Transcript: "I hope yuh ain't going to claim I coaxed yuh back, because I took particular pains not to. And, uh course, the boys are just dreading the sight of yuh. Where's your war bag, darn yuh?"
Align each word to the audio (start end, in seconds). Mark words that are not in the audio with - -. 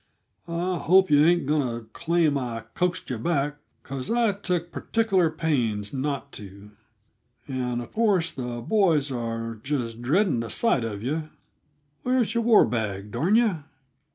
"I 0.47 0.79
hope 0.79 1.11
yuh 1.11 1.23
ain't 1.27 1.45
going 1.45 1.61
to 1.67 1.85
claim 1.89 2.35
I 2.35 2.61
coaxed 2.73 3.11
yuh 3.11 3.19
back, 3.19 3.57
because 3.83 4.09
I 4.09 4.31
took 4.31 4.71
particular 4.71 5.29
pains 5.29 5.93
not 5.93 6.31
to. 6.31 6.71
And, 7.47 7.83
uh 7.83 7.85
course, 7.85 8.31
the 8.31 8.63
boys 8.63 9.11
are 9.11 9.53
just 9.61 10.01
dreading 10.01 10.39
the 10.39 10.49
sight 10.49 10.83
of 10.83 11.03
yuh. 11.03 11.29
Where's 12.01 12.33
your 12.33 12.41
war 12.41 12.65
bag, 12.65 13.11
darn 13.11 13.35
yuh?" 13.35 13.65